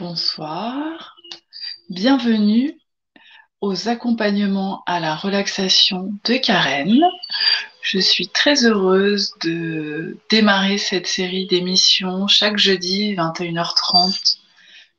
Bonsoir, 0.00 1.14
bienvenue 1.90 2.74
aux 3.60 3.86
accompagnements 3.90 4.82
à 4.86 4.98
la 4.98 5.14
relaxation 5.14 6.14
de 6.24 6.38
Karen. 6.38 7.04
Je 7.82 7.98
suis 7.98 8.28
très 8.28 8.64
heureuse 8.64 9.34
de 9.42 10.16
démarrer 10.30 10.78
cette 10.78 11.06
série 11.06 11.46
d'émissions 11.48 12.28
chaque 12.28 12.56
jeudi 12.56 13.14
21h30 13.14 14.38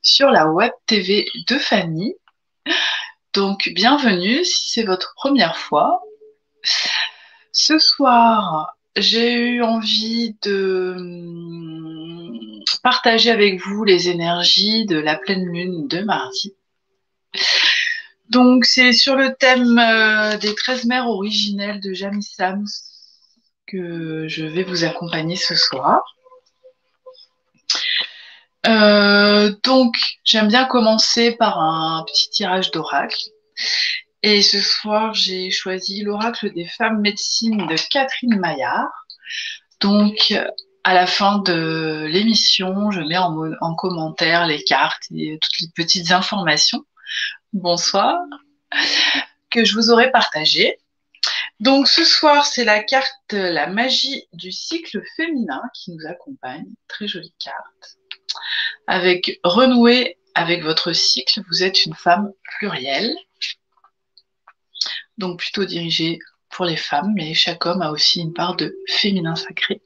sur 0.03 0.29
la 0.29 0.45
web 0.45 0.71
TV 0.85 1.25
de 1.49 1.57
Fanny. 1.57 2.13
Donc 3.33 3.71
bienvenue 3.73 4.45
si 4.45 4.69
c'est 4.69 4.83
votre 4.83 5.15
première 5.15 5.57
fois. 5.57 5.99
Ce 7.51 7.79
soir, 7.79 8.77
j'ai 8.95 9.33
eu 9.33 9.63
envie 9.63 10.35
de 10.43 10.93
hum, 10.95 11.90
partager 12.83 13.31
avec 13.31 13.59
vous 13.59 13.83
les 13.83 14.09
énergies 14.09 14.85
de 14.85 14.97
la 14.97 15.15
pleine 15.15 15.45
lune 15.45 15.87
de 15.87 16.01
mardi. 16.01 16.55
Donc, 18.29 18.65
c'est 18.65 18.93
sur 18.93 19.15
le 19.15 19.35
thème 19.35 19.77
euh, 19.77 20.37
des 20.37 20.55
13 20.55 20.85
mères 20.85 21.07
originelles 21.07 21.81
de 21.81 21.93
Jamie 21.93 22.23
Sams 22.23 22.65
que 23.67 24.27
je 24.27 24.45
vais 24.45 24.63
vous 24.63 24.83
accompagner 24.83 25.35
ce 25.35 25.55
soir. 25.55 26.01
Euh, 28.67 29.51
donc, 29.63 29.95
j'aime 30.23 30.47
bien 30.47 30.65
commencer 30.65 31.31
par 31.33 31.59
un 31.59 32.03
petit 32.05 32.29
tirage 32.29 32.71
d'oracle. 32.71 33.21
Et 34.23 34.41
ce 34.41 34.61
soir, 34.61 35.13
j'ai 35.13 35.49
choisi 35.49 36.01
l'oracle 36.01 36.53
des 36.53 36.67
femmes 36.67 37.01
médecines 37.01 37.67
de 37.67 37.75
Catherine 37.89 38.39
Maillard. 38.39 38.91
Donc, 39.79 40.33
à 40.83 40.93
la 40.93 41.07
fin 41.07 41.39
de 41.39 42.05
l'émission, 42.09 42.91
je 42.91 43.01
mets 43.01 43.17
en, 43.17 43.35
en, 43.61 43.75
commentaire 43.75 44.47
les 44.47 44.63
cartes 44.63 45.03
et 45.15 45.37
toutes 45.41 45.61
les 45.61 45.67
petites 45.75 46.11
informations. 46.11 46.85
Bonsoir. 47.53 48.19
Que 49.49 49.65
je 49.65 49.75
vous 49.75 49.91
aurai 49.91 50.11
partagé. 50.11 50.77
Donc, 51.59 51.87
ce 51.87 52.03
soir, 52.03 52.45
c'est 52.45 52.63
la 52.63 52.81
carte 52.81 53.11
La 53.31 53.67
magie 53.67 54.27
du 54.33 54.51
cycle 54.51 55.03
féminin 55.15 55.61
qui 55.73 55.91
nous 55.91 56.07
accompagne. 56.07 56.65
Très 56.87 57.07
jolie 57.07 57.33
carte. 57.43 57.97
Avec 58.87 59.39
renouer 59.43 60.17
avec 60.33 60.63
votre 60.63 60.93
cycle, 60.93 61.41
vous 61.49 61.63
êtes 61.63 61.85
une 61.85 61.93
femme 61.93 62.31
plurielle 62.57 63.13
donc 65.21 65.39
plutôt 65.39 65.65
dirigé 65.65 66.19
pour 66.49 66.65
les 66.65 66.75
femmes, 66.75 67.13
mais 67.15 67.33
chaque 67.33 67.65
homme 67.65 67.81
a 67.81 67.91
aussi 67.91 68.19
une 68.19 68.33
part 68.33 68.55
de 68.55 68.75
féminin 68.87 69.35
sacré. 69.35 69.81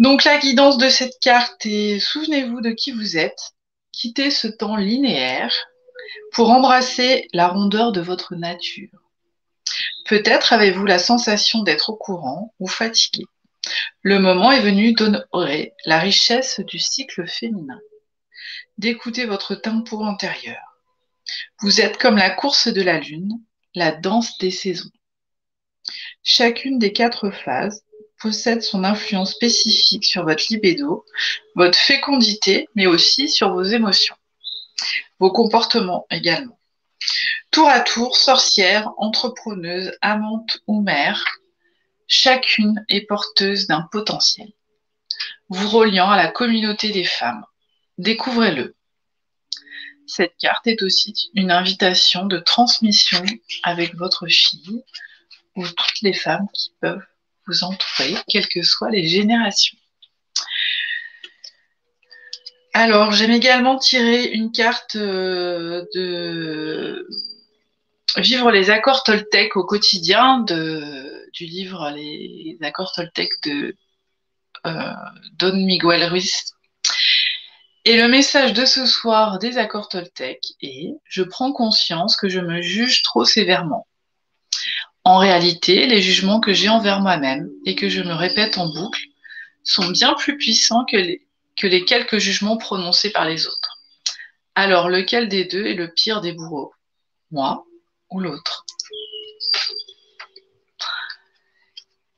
Donc 0.00 0.24
la 0.24 0.38
guidance 0.38 0.78
de 0.78 0.88
cette 0.88 1.18
carte 1.20 1.66
est 1.66 2.00
souvenez-vous 2.00 2.62
de 2.62 2.70
qui 2.70 2.90
vous 2.90 3.18
êtes, 3.18 3.52
quittez 3.92 4.30
ce 4.30 4.48
temps 4.48 4.76
linéaire 4.76 5.52
pour 6.32 6.48
embrasser 6.50 7.28
la 7.34 7.48
rondeur 7.48 7.92
de 7.92 8.00
votre 8.00 8.34
nature. 8.34 8.88
Peut-être 10.06 10.54
avez-vous 10.54 10.86
la 10.86 10.98
sensation 10.98 11.62
d'être 11.62 11.90
au 11.90 11.96
courant 11.96 12.54
ou 12.60 12.66
fatigué. 12.66 13.26
Le 14.00 14.18
moment 14.18 14.50
est 14.50 14.62
venu 14.62 14.94
d'honorer 14.94 15.74
la 15.84 15.98
richesse 15.98 16.60
du 16.60 16.78
cycle 16.78 17.28
féminin, 17.28 17.78
d'écouter 18.78 19.26
votre 19.26 19.54
tempo 19.54 20.02
antérieur. 20.02 20.80
Vous 21.60 21.82
êtes 21.82 21.98
comme 21.98 22.16
la 22.16 22.30
course 22.30 22.68
de 22.68 22.80
la 22.80 22.98
lune, 22.98 23.38
la 23.74 23.92
danse 23.92 24.38
des 24.38 24.50
saisons. 24.50 24.88
Chacune 26.22 26.78
des 26.78 26.94
quatre 26.94 27.30
phases 27.30 27.84
possède 28.20 28.62
son 28.62 28.84
influence 28.84 29.32
spécifique 29.32 30.04
sur 30.04 30.24
votre 30.24 30.44
libido, 30.50 31.04
votre 31.54 31.78
fécondité, 31.78 32.68
mais 32.74 32.86
aussi 32.86 33.28
sur 33.28 33.52
vos 33.52 33.62
émotions, 33.62 34.16
vos 35.18 35.32
comportements 35.32 36.06
également. 36.10 36.58
Tour 37.50 37.68
à 37.68 37.80
tour, 37.80 38.16
sorcière, 38.16 38.90
entrepreneuse, 38.98 39.92
amante 40.02 40.58
ou 40.66 40.82
mère, 40.82 41.24
chacune 42.06 42.84
est 42.88 43.06
porteuse 43.06 43.66
d'un 43.66 43.82
potentiel, 43.90 44.52
vous 45.48 45.68
reliant 45.68 46.10
à 46.10 46.16
la 46.16 46.28
communauté 46.28 46.90
des 46.90 47.04
femmes. 47.04 47.44
Découvrez-le. 47.98 48.76
Cette 50.06 50.36
carte 50.38 50.66
est 50.66 50.82
aussi 50.82 51.30
une 51.34 51.50
invitation 51.50 52.26
de 52.26 52.38
transmission 52.38 53.24
avec 53.62 53.94
votre 53.94 54.26
fille 54.26 54.82
ou 55.56 55.66
toutes 55.66 56.00
les 56.02 56.12
femmes 56.12 56.48
qui 56.52 56.72
peuvent 56.80 57.04
vous 57.46 57.64
entourer, 57.64 58.14
quelles 58.28 58.48
que 58.48 58.62
soient 58.62 58.90
les 58.90 59.06
générations. 59.06 59.76
Alors, 62.72 63.10
j'aime 63.10 63.32
également 63.32 63.78
tirer 63.78 64.26
une 64.26 64.52
carte 64.52 64.96
euh, 64.96 65.84
de 65.94 67.06
Vivre 68.16 68.50
les 68.50 68.70
accords 68.70 69.04
Toltec 69.04 69.56
au 69.56 69.64
quotidien 69.64 70.40
du 70.40 71.44
livre 71.44 71.90
Les 71.94 72.58
accords 72.60 72.92
Toltec 72.92 73.30
de 73.44 73.76
euh, 74.66 74.92
Don 75.34 75.54
Miguel 75.54 76.04
Ruiz 76.04 76.54
et 77.86 77.96
le 77.96 78.08
message 78.08 78.52
de 78.52 78.66
ce 78.66 78.84
soir 78.84 79.38
des 79.38 79.56
accords 79.56 79.88
Toltec 79.88 80.38
est 80.60 80.90
Je 81.04 81.22
prends 81.22 81.52
conscience 81.52 82.14
que 82.14 82.28
je 82.28 82.40
me 82.40 82.60
juge 82.60 83.02
trop 83.02 83.24
sévèrement. 83.24 83.86
En 85.04 85.18
réalité, 85.18 85.86
les 85.86 86.02
jugements 86.02 86.40
que 86.40 86.52
j'ai 86.52 86.68
envers 86.68 87.00
moi-même 87.00 87.50
et 87.64 87.74
que 87.74 87.88
je 87.88 88.02
me 88.02 88.12
répète 88.12 88.58
en 88.58 88.68
boucle 88.72 89.00
sont 89.64 89.88
bien 89.90 90.14
plus 90.14 90.36
puissants 90.36 90.84
que 90.84 90.96
les, 90.96 91.26
que 91.56 91.66
les 91.66 91.84
quelques 91.84 92.18
jugements 92.18 92.56
prononcés 92.56 93.10
par 93.10 93.24
les 93.24 93.46
autres. 93.46 93.78
Alors, 94.54 94.88
lequel 94.88 95.28
des 95.28 95.44
deux 95.44 95.66
est 95.66 95.74
le 95.74 95.92
pire 95.92 96.20
des 96.20 96.32
bourreaux? 96.32 96.72
Moi 97.30 97.64
ou 98.10 98.20
l'autre? 98.20 98.66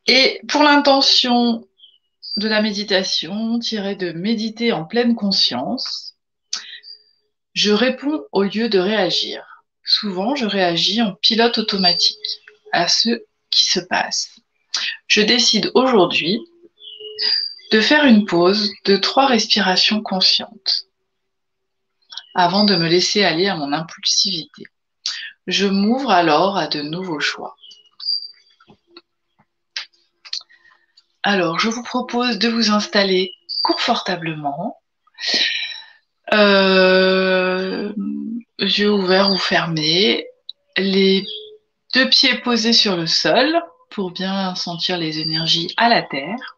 Et 0.07 0.41
pour 0.49 0.63
l'intention 0.63 1.67
de 2.37 2.49
la 2.49 2.63
méditation 2.63 3.59
tirée 3.59 3.97
de 3.97 4.13
méditer 4.13 4.73
en 4.73 4.85
pleine 4.85 5.15
conscience. 5.15 6.15
Je 7.53 7.73
réponds 7.73 8.23
au 8.33 8.43
lieu 8.43 8.69
de 8.69 8.79
réagir. 8.79 9.45
Souvent, 9.85 10.35
je 10.35 10.47
réagis 10.47 11.03
en 11.03 11.15
pilote 11.15 11.59
automatique 11.59 12.42
à 12.73 12.89
ce 12.89 13.23
qui 13.51 13.67
se 13.67 13.81
passe. 13.81 14.41
Je 15.07 15.21
décide 15.21 15.71
aujourd'hui 15.75 16.41
de 17.71 17.81
faire 17.81 18.05
une 18.05 18.27
pause 18.27 18.73
de 18.85 18.97
trois 18.97 19.27
respirations 19.27 20.03
conscientes 20.03 20.87
avant 22.35 22.65
de 22.65 22.77
me 22.77 22.89
laisser 22.89 23.25
aller 23.25 23.49
à 23.49 23.57
mon 23.57 23.73
impulsivité. 23.73 24.65
Je 25.47 25.67
m'ouvre 25.67 26.11
alors 26.11 26.57
à 26.57 26.67
de 26.67 26.81
nouveaux 26.83 27.21
choix. 27.21 27.57
Alors, 31.23 31.59
je 31.59 31.69
vous 31.69 31.83
propose 31.83 32.39
de 32.39 32.49
vous 32.49 32.71
installer 32.71 33.35
confortablement, 33.63 34.81
euh, 36.33 37.93
yeux 38.59 38.91
ouverts 38.91 39.31
ou 39.31 39.37
fermés, 39.37 40.27
les 40.77 41.25
deux 41.93 42.09
pieds 42.09 42.39
posés 42.39 42.73
sur 42.73 42.97
le 42.97 43.07
sol 43.07 43.63
pour 43.91 44.11
bien 44.11 44.55
sentir 44.55 44.99
les 44.99 45.21
énergies 45.21 45.73
à 45.77 45.89
la 45.89 46.03
terre. 46.03 46.57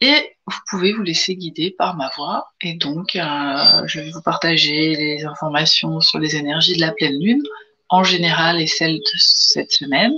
Et 0.00 0.36
vous 0.46 0.58
pouvez 0.68 0.92
vous 0.92 1.02
laisser 1.02 1.34
guider 1.34 1.70
par 1.70 1.96
ma 1.96 2.10
voix. 2.16 2.48
Et 2.60 2.74
donc, 2.74 3.16
euh, 3.16 3.82
je 3.86 4.00
vais 4.00 4.10
vous 4.10 4.22
partager 4.22 4.94
les 4.94 5.24
informations 5.24 6.00
sur 6.00 6.18
les 6.18 6.36
énergies 6.36 6.76
de 6.76 6.80
la 6.80 6.92
pleine 6.92 7.18
lune 7.18 7.42
en 7.88 8.04
général 8.04 8.60
et 8.60 8.66
celles 8.66 8.98
de 8.98 9.18
cette 9.18 9.72
semaine, 9.72 10.12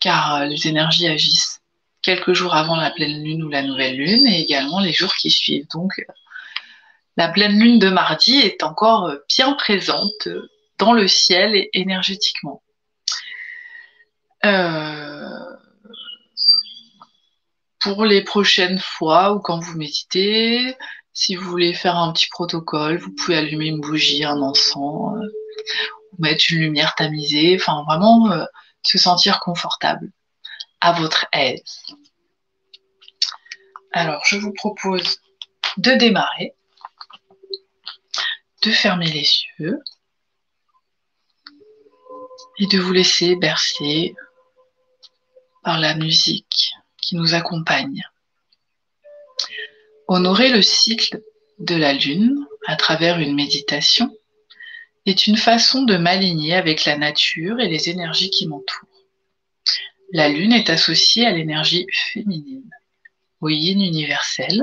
car 0.00 0.36
euh, 0.36 0.44
les 0.46 0.66
énergies 0.66 1.06
agissent 1.06 1.60
quelques 2.02 2.32
jours 2.32 2.54
avant 2.54 2.76
la 2.76 2.90
pleine 2.90 3.22
lune 3.22 3.42
ou 3.42 3.48
la 3.48 3.62
nouvelle 3.62 3.96
lune 3.96 4.26
et 4.26 4.40
également 4.40 4.80
les 4.80 4.92
jours 4.92 5.14
qui 5.16 5.30
suivent. 5.30 5.66
Donc 5.72 5.92
la 7.16 7.28
pleine 7.28 7.58
lune 7.58 7.78
de 7.78 7.88
mardi 7.88 8.38
est 8.38 8.62
encore 8.62 9.12
bien 9.28 9.52
présente 9.54 10.28
dans 10.78 10.92
le 10.92 11.08
ciel 11.08 11.56
et 11.56 11.70
énergétiquement. 11.72 12.62
Euh, 14.44 15.56
pour 17.80 18.04
les 18.04 18.22
prochaines 18.22 18.78
fois 18.78 19.32
ou 19.32 19.40
quand 19.40 19.58
vous 19.60 19.76
méditez, 19.76 20.76
si 21.12 21.34
vous 21.34 21.48
voulez 21.48 21.72
faire 21.72 21.96
un 21.96 22.12
petit 22.12 22.28
protocole, 22.28 22.98
vous 22.98 23.14
pouvez 23.14 23.36
allumer 23.36 23.66
une 23.66 23.80
bougie, 23.80 24.24
un 24.24 24.40
encens, 24.42 25.16
euh, 25.16 25.28
ou 26.12 26.22
mettre 26.22 26.44
une 26.50 26.60
lumière 26.60 26.94
tamisée, 26.94 27.56
enfin 27.56 27.84
vraiment 27.86 28.30
euh, 28.30 28.44
se 28.82 28.98
sentir 28.98 29.40
confortable 29.40 30.10
à 30.80 30.92
votre 30.92 31.26
aise. 31.32 31.84
Alors, 33.92 34.22
je 34.26 34.36
vous 34.36 34.52
propose 34.52 35.20
de 35.78 35.92
démarrer, 35.92 36.54
de 38.62 38.70
fermer 38.70 39.06
les 39.06 39.28
yeux 39.58 39.80
et 42.58 42.66
de 42.66 42.78
vous 42.78 42.92
laisser 42.92 43.36
bercer 43.36 44.14
par 45.66 45.80
la 45.80 45.96
musique 45.96 46.76
qui 46.96 47.16
nous 47.16 47.34
accompagne. 47.34 48.04
Honorer 50.06 50.48
le 50.48 50.62
cycle 50.62 51.20
de 51.58 51.74
la 51.74 51.92
Lune 51.92 52.46
à 52.68 52.76
travers 52.76 53.18
une 53.18 53.34
méditation 53.34 54.16
est 55.06 55.26
une 55.26 55.36
façon 55.36 55.82
de 55.82 55.96
m'aligner 55.96 56.54
avec 56.54 56.84
la 56.84 56.96
nature 56.96 57.58
et 57.58 57.66
les 57.66 57.88
énergies 57.88 58.30
qui 58.30 58.46
m'entourent. 58.46 58.88
La 60.12 60.28
Lune 60.28 60.52
est 60.52 60.70
associée 60.70 61.26
à 61.26 61.32
l'énergie 61.32 61.84
féminine, 62.12 62.70
au 63.40 63.48
yin 63.48 63.80
universel, 63.80 64.62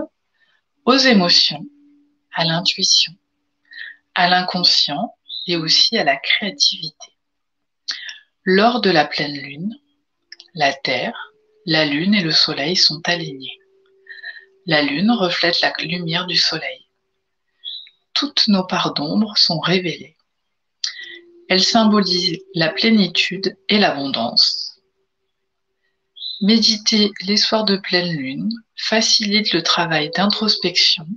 aux 0.86 0.96
émotions, 0.96 1.66
à 2.34 2.46
l'intuition, 2.46 3.12
à 4.16 4.30
l'inconscient 4.30 5.14
et 5.48 5.58
aussi 5.58 5.98
à 5.98 6.06
la 6.06 6.16
créativité. 6.16 7.12
Lors 8.46 8.80
de 8.80 8.90
la 8.90 9.04
pleine 9.04 9.36
lune, 9.36 9.78
la 10.54 10.72
Terre, 10.72 11.34
la 11.66 11.86
Lune 11.86 12.14
et 12.14 12.22
le 12.22 12.32
Soleil 12.32 12.76
sont 12.76 13.02
alignés. 13.06 13.60
La 14.66 14.82
Lune 14.82 15.12
reflète 15.12 15.62
la 15.62 15.74
lumière 15.80 16.28
du 16.28 16.38
Soleil. 16.38 16.86
Toutes 18.14 18.48
nos 18.48 18.64
parts 18.66 18.94
d'ombre 18.94 19.34
sont 19.36 19.60
révélées. 19.60 20.16
Elle 21.50 21.64
symbolise 21.64 22.40
la 22.54 22.70
plénitude 22.70 23.58
et 23.68 23.80
l'abondance. 23.80 24.80
Méditer 26.42 27.12
les 27.26 27.38
soirs 27.38 27.66
de 27.66 27.78
pleine 27.78 28.16
lune 28.16 28.52
facilite 28.76 29.54
le 29.54 29.64
travail 29.64 30.12
d'introspection 30.12 31.08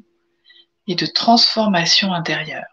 et 0.87 0.95
de 0.95 1.07
transformation 1.07 2.13
intérieure. 2.15 2.65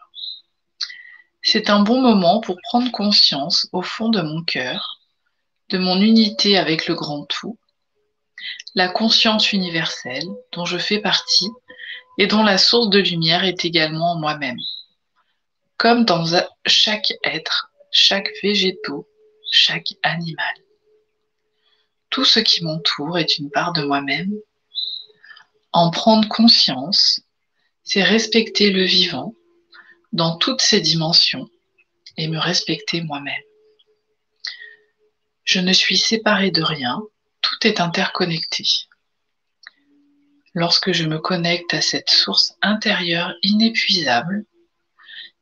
C'est 1.42 1.70
un 1.70 1.82
bon 1.82 2.00
moment 2.00 2.40
pour 2.40 2.58
prendre 2.64 2.92
conscience 2.92 3.68
au 3.74 3.82
fond 3.82 4.10
de 4.10 4.22
mon 4.22 4.44
cœur 4.44 5.03
de 5.74 5.80
mon 5.80 6.00
unité 6.00 6.56
avec 6.56 6.88
le 6.88 6.94
grand 6.94 7.26
tout, 7.26 7.58
la 8.76 8.88
conscience 8.88 9.54
universelle 9.54 10.28
dont 10.52 10.66
je 10.66 10.78
fais 10.78 11.00
partie 11.00 11.50
et 12.20 12.28
dont 12.28 12.44
la 12.44 12.60
source 12.60 12.92
de 12.92 13.00
lumière 13.00 13.44
est 13.44 13.66
également 13.66 14.12
en 14.12 14.20
moi-même. 14.20 14.60
Comme 15.78 16.06
dans 16.06 16.26
chaque 16.68 17.12
être, 17.24 17.72
chaque 17.92 18.30
végétaux, 18.44 19.08
chaque 19.52 19.96
animal. 20.04 20.54
Tout 22.12 22.24
ce 22.24 22.40
qui 22.40 22.64
m'entoure 22.64 23.18
est 23.18 23.40
une 23.40 23.50
part 23.50 23.74
de 23.74 23.84
moi-même. 23.84 24.32
En 25.72 25.90
prendre 25.90 26.30
conscience, 26.30 27.22
c'est 27.84 28.04
respecter 28.04 28.70
le 28.70 28.84
vivant 28.84 29.34
dans 30.12 30.38
toutes 30.38 30.62
ses 30.62 30.82
dimensions 30.82 31.50
et 32.16 32.28
me 32.28 32.38
respecter 32.38 33.02
moi-même. 33.02 33.42
Je 35.54 35.60
ne 35.60 35.72
suis 35.72 35.98
séparée 35.98 36.50
de 36.50 36.64
rien, 36.64 37.00
tout 37.42 37.68
est 37.68 37.80
interconnecté. 37.80 38.64
Lorsque 40.56 40.94
je 40.94 41.04
me 41.04 41.20
connecte 41.20 41.76
à 41.76 41.82
cette 41.82 42.10
source 42.10 42.56
intérieure 42.64 43.36
inépuisable 43.44 44.46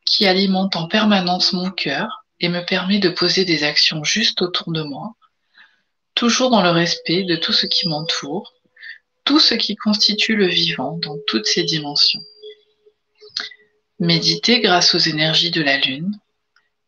qui 0.03 0.27
alimente 0.27 0.75
en 0.75 0.89
permanence 0.89 1.53
mon 1.53 1.71
cœur 1.71 2.25
et 2.41 2.49
me 2.49 2.59
permet 2.65 2.99
de 2.99 3.07
poser 3.07 3.45
des 3.45 3.63
actions 3.63 4.03
justes 4.03 4.41
autour 4.41 4.73
de 4.73 4.83
moi, 4.83 5.15
toujours 6.13 6.49
dans 6.49 6.61
le 6.61 6.71
respect 6.71 7.23
de 7.23 7.37
tout 7.37 7.53
ce 7.53 7.65
qui 7.65 7.87
m'entoure, 7.87 8.51
tout 9.23 9.39
ce 9.39 9.53
qui 9.53 9.77
constitue 9.77 10.35
le 10.35 10.47
vivant 10.47 10.97
dans 10.97 11.15
toutes 11.25 11.45
ses 11.45 11.63
dimensions. 11.63 12.25
Méditer 13.99 14.59
grâce 14.59 14.93
aux 14.93 14.99
énergies 14.99 15.51
de 15.51 15.61
la 15.61 15.77
Lune 15.77 16.19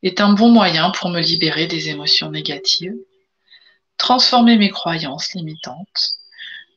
est 0.01 0.19
un 0.19 0.33
bon 0.33 0.49
moyen 0.49 0.91
pour 0.91 1.09
me 1.09 1.21
libérer 1.21 1.67
des 1.67 1.87
émotions 1.87 2.29
négatives, 2.29 2.97
transformer 3.97 4.57
mes 4.57 4.69
croyances 4.69 5.33
limitantes, 5.33 6.19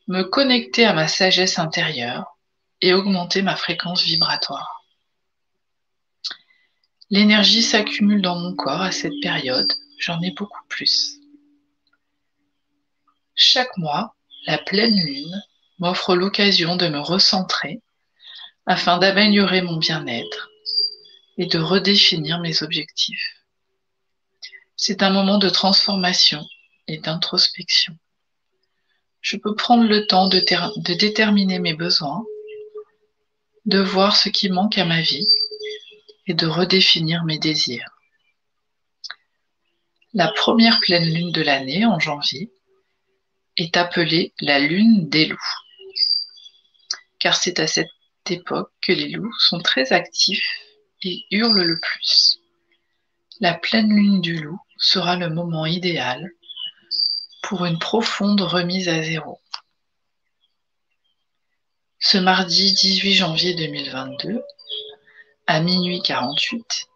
me 0.07 0.23
connecter 0.23 0.85
à 0.85 0.93
ma 0.93 1.07
sagesse 1.07 1.59
intérieure 1.59 2.37
et 2.81 2.93
augmenter 2.93 3.41
ma 3.41 3.55
fréquence 3.55 4.03
vibratoire. 4.03 4.85
L'énergie 7.09 7.63
s'accumule 7.63 8.21
dans 8.21 8.37
mon 8.37 8.55
corps 8.55 8.81
à 8.81 8.91
cette 8.91 9.19
période, 9.21 9.71
j'en 9.97 10.21
ai 10.21 10.31
beaucoup 10.31 10.65
plus. 10.67 11.19
Chaque 13.35 13.77
mois, 13.77 14.15
la 14.45 14.57
pleine 14.57 14.95
lune 14.95 15.43
m'offre 15.79 16.15
l'occasion 16.15 16.75
de 16.75 16.87
me 16.87 16.99
recentrer 16.99 17.81
afin 18.65 18.97
d'améliorer 18.97 19.61
mon 19.61 19.77
bien-être 19.77 20.49
et 21.37 21.45
de 21.45 21.59
redéfinir 21.59 22.39
mes 22.39 22.63
objectifs. 22.63 23.43
C'est 24.75 25.03
un 25.03 25.09
moment 25.09 25.37
de 25.37 25.49
transformation 25.49 26.45
et 26.87 26.97
d'introspection. 26.97 27.97
Je 29.21 29.37
peux 29.37 29.55
prendre 29.55 29.87
le 29.87 30.07
temps 30.07 30.27
de, 30.27 30.39
de, 30.39 30.93
déterminer 30.93 31.59
mes 31.59 31.73
besoins, 31.73 32.25
de 33.65 33.79
voir 33.79 34.15
ce 34.15 34.29
qui 34.29 34.49
manque 34.49 34.77
à 34.77 34.85
ma 34.85 35.01
vie 35.01 35.27
et 36.27 36.33
de 36.33 36.47
redéfinir 36.47 37.23
mes 37.25 37.37
désirs. 37.37 37.89
La 40.13 40.31
première 40.31 40.79
pleine 40.79 41.13
lune 41.13 41.31
de 41.31 41.41
l'année, 41.41 41.85
en 41.85 41.99
janvier, 41.99 42.51
est 43.57 43.75
appelée 43.75 44.33
la 44.39 44.59
lune 44.59 45.09
des 45.09 45.25
loups, 45.25 45.53
car 47.19 47.35
c'est 47.35 47.59
à 47.59 47.67
cette 47.67 47.89
époque 48.29 48.71
que 48.81 48.93
les 48.93 49.09
loups 49.09 49.37
sont 49.39 49.59
très 49.59 49.91
actifs 49.91 50.47
et 51.03 51.25
hurlent 51.31 51.63
le 51.63 51.79
plus. 51.79 52.39
La 53.39 53.53
pleine 53.53 53.93
lune 53.93 54.21
du 54.21 54.41
loup 54.41 54.59
sera 54.77 55.15
le 55.15 55.29
moment 55.29 55.65
idéal 55.65 56.31
pour 57.47 57.63
une 57.63 57.79
profonde 57.79 58.41
remise 58.41 58.89
à 58.89 59.01
zéro. 59.01 59.39
Ce 61.97 62.17
mardi 62.17 62.73
18 62.73 63.13
janvier 63.13 63.53
2022, 63.53 64.43
à 65.47 65.61
minuit 65.61 66.01
48, 66.01 66.87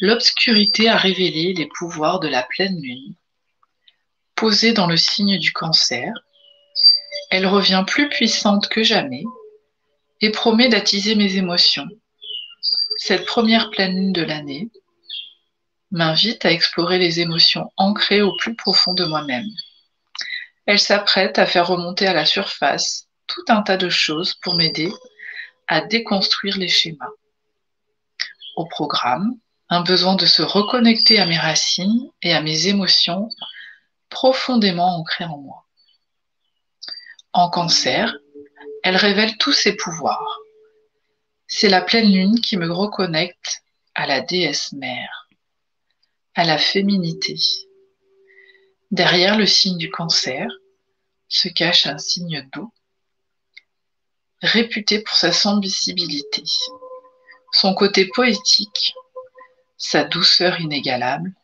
l'obscurité 0.00 0.88
a 0.88 0.96
révélé 0.96 1.52
les 1.52 1.68
pouvoirs 1.78 2.18
de 2.18 2.26
la 2.26 2.42
pleine 2.42 2.82
lune. 2.82 3.14
Posée 4.34 4.72
dans 4.72 4.88
le 4.88 4.96
signe 4.96 5.38
du 5.38 5.52
cancer, 5.52 6.12
elle 7.30 7.46
revient 7.46 7.84
plus 7.86 8.08
puissante 8.08 8.68
que 8.68 8.82
jamais 8.82 9.22
et 10.20 10.32
promet 10.32 10.68
d'attiser 10.68 11.14
mes 11.14 11.36
émotions. 11.36 11.86
Cette 12.96 13.24
première 13.24 13.70
pleine 13.70 13.94
lune 13.94 14.12
de 14.12 14.22
l'année 14.22 14.68
m'invite 15.90 16.44
à 16.44 16.52
explorer 16.52 16.98
les 16.98 17.20
émotions 17.20 17.72
ancrées 17.76 18.22
au 18.22 18.36
plus 18.36 18.54
profond 18.54 18.94
de 18.94 19.04
moi-même. 19.04 19.48
Elle 20.66 20.78
s'apprête 20.78 21.38
à 21.38 21.46
faire 21.46 21.66
remonter 21.66 22.06
à 22.06 22.12
la 22.12 22.26
surface 22.26 23.06
tout 23.26 23.44
un 23.48 23.62
tas 23.62 23.76
de 23.76 23.88
choses 23.88 24.34
pour 24.42 24.54
m'aider 24.54 24.92
à 25.66 25.80
déconstruire 25.80 26.58
les 26.58 26.68
schémas. 26.68 27.10
Au 28.56 28.66
programme, 28.66 29.34
un 29.68 29.82
besoin 29.82 30.16
de 30.16 30.26
se 30.26 30.42
reconnecter 30.42 31.20
à 31.20 31.26
mes 31.26 31.38
racines 31.38 32.10
et 32.22 32.32
à 32.34 32.40
mes 32.40 32.68
émotions 32.68 33.28
profondément 34.08 34.98
ancrées 34.98 35.26
en 35.26 35.38
moi. 35.38 35.64
En 37.32 37.50
cancer, 37.50 38.14
elle 38.82 38.96
révèle 38.96 39.36
tous 39.38 39.52
ses 39.52 39.76
pouvoirs. 39.76 40.38
C'est 41.46 41.68
la 41.68 41.82
pleine 41.82 42.10
lune 42.10 42.40
qui 42.40 42.56
me 42.56 42.70
reconnecte 42.72 43.62
à 43.94 44.06
la 44.06 44.20
déesse 44.20 44.72
mère, 44.72 45.17
à 46.38 46.44
la 46.44 46.56
féminité. 46.56 47.34
Derrière 48.92 49.36
le 49.36 49.44
signe 49.44 49.76
du 49.76 49.90
cancer 49.90 50.46
se 51.26 51.48
cache 51.48 51.88
un 51.88 51.98
signe 51.98 52.48
d'eau, 52.52 52.72
réputé 54.40 55.00
pour 55.00 55.16
sa 55.16 55.32
sensibilité, 55.32 56.44
son 57.52 57.74
côté 57.74 58.06
poétique, 58.06 58.94
sa 59.76 60.04
douceur 60.04 60.60
inégalable. 60.60 61.34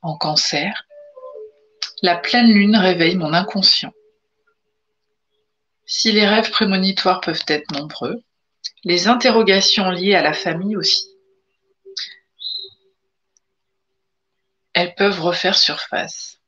En 0.00 0.16
cancer, 0.16 0.86
la 2.02 2.16
pleine 2.16 2.52
lune 2.52 2.76
réveille 2.76 3.16
mon 3.16 3.32
inconscient 3.32 3.92
si 5.88 6.12
les 6.12 6.26
rêves 6.26 6.50
prémonitoires 6.50 7.20
peuvent 7.20 7.44
être 7.48 7.72
nombreux, 7.72 8.22
les 8.84 9.08
interrogations 9.08 9.90
liées 9.90 10.14
à 10.14 10.22
la 10.22 10.34
famille 10.34 10.76
aussi. 10.76 11.15
Elles 14.76 14.94
peuvent 14.94 15.22
refaire 15.22 15.56
surface. 15.56 16.38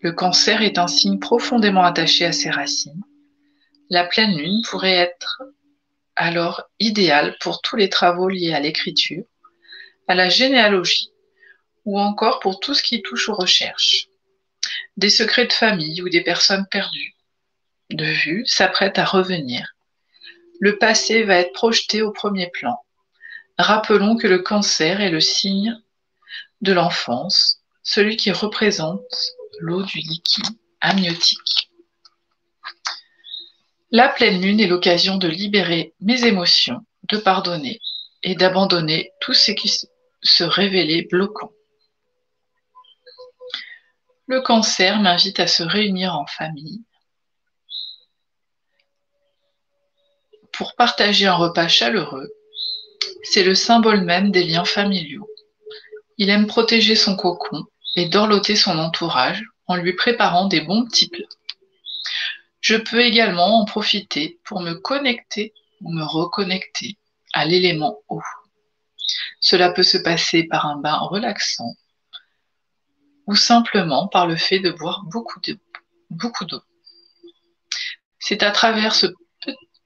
Le 0.00 0.10
cancer 0.10 0.62
est 0.62 0.78
un 0.78 0.88
signe 0.88 1.20
profondément 1.20 1.84
attaché 1.84 2.24
à 2.24 2.32
ses 2.32 2.50
racines. 2.50 3.04
La 3.88 4.04
pleine 4.04 4.36
lune 4.36 4.62
pourrait 4.68 4.96
être 4.96 5.44
alors 6.16 6.64
idéale 6.80 7.36
pour 7.40 7.62
tous 7.62 7.76
les 7.76 7.88
travaux 7.88 8.28
liés 8.28 8.52
à 8.52 8.58
l'écriture, 8.58 9.22
à 10.08 10.16
la 10.16 10.28
généalogie 10.28 11.12
ou 11.84 12.00
encore 12.00 12.40
pour 12.40 12.58
tout 12.58 12.74
ce 12.74 12.82
qui 12.82 13.00
touche 13.00 13.28
aux 13.28 13.36
recherches, 13.36 14.08
des 14.96 15.10
secrets 15.10 15.46
de 15.46 15.52
famille 15.52 16.02
ou 16.02 16.08
des 16.08 16.22
personnes 16.22 16.66
perdues 16.68 17.14
de 17.90 18.06
vue 18.06 18.44
s'apprête 18.46 18.98
à 18.98 19.04
revenir. 19.04 19.76
Le 20.58 20.78
passé 20.78 21.22
va 21.22 21.36
être 21.36 21.52
projeté 21.52 22.02
au 22.02 22.10
premier 22.10 22.50
plan. 22.50 22.76
Rappelons 23.56 24.16
que 24.16 24.26
le 24.26 24.40
cancer 24.40 25.00
est 25.00 25.10
le 25.10 25.20
signe 25.20 25.80
de 26.60 26.72
l'enfance, 26.72 27.60
celui 27.82 28.16
qui 28.16 28.32
représente 28.32 29.00
l'eau 29.58 29.82
du 29.82 29.98
liquide 29.98 30.56
amniotique. 30.80 31.70
La 33.90 34.08
pleine 34.08 34.40
lune 34.40 34.60
est 34.60 34.66
l'occasion 34.66 35.16
de 35.16 35.28
libérer 35.28 35.94
mes 36.00 36.24
émotions, 36.24 36.84
de 37.04 37.18
pardonner 37.18 37.80
et 38.22 38.34
d'abandonner 38.34 39.12
tout 39.20 39.32
ce 39.32 39.52
qui 39.52 39.72
se 40.22 40.44
révélait 40.44 41.06
bloquant. 41.10 41.52
Le 44.26 44.40
cancer 44.40 44.98
m'invite 44.98 45.38
à 45.38 45.46
se 45.46 45.62
réunir 45.62 46.16
en 46.16 46.26
famille 46.26 46.82
pour 50.52 50.74
partager 50.74 51.26
un 51.26 51.34
repas 51.34 51.68
chaleureux. 51.68 52.28
C'est 53.22 53.44
le 53.44 53.54
symbole 53.54 54.00
même 54.00 54.32
des 54.32 54.42
liens 54.42 54.64
familiaux. 54.64 55.28
Il 56.18 56.30
aime 56.30 56.46
protéger 56.46 56.96
son 56.96 57.16
cocon 57.16 57.64
et 57.94 58.08
dorloter 58.08 58.56
son 58.56 58.78
entourage 58.78 59.42
en 59.66 59.76
lui 59.76 59.92
préparant 59.94 60.46
des 60.46 60.60
bons 60.60 60.84
petits 60.86 61.08
plats. 61.08 61.26
Je 62.60 62.76
peux 62.76 63.00
également 63.00 63.60
en 63.60 63.64
profiter 63.64 64.40
pour 64.44 64.60
me 64.60 64.74
connecter 64.74 65.52
ou 65.82 65.92
me 65.92 66.02
reconnecter 66.02 66.96
à 67.32 67.44
l'élément 67.44 67.98
eau. 68.08 68.22
Cela 69.40 69.70
peut 69.70 69.82
se 69.82 69.98
passer 69.98 70.44
par 70.44 70.66
un 70.66 70.76
bain 70.76 70.96
relaxant 70.96 71.74
ou 73.26 73.34
simplement 73.34 74.08
par 74.08 74.26
le 74.26 74.36
fait 74.36 74.60
de 74.60 74.70
boire 74.70 75.04
beaucoup 75.04 75.40
d'eau. 75.40 75.58
Beaucoup 76.10 76.46
C'est 78.18 78.42
à 78.42 78.50
travers 78.50 78.94
ce 78.94 79.06